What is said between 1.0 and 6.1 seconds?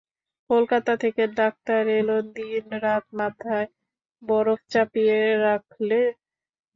থেকে ডাক্তার এল– দিনরাত মাথায় বরফ চাপিয়ে রাখলে।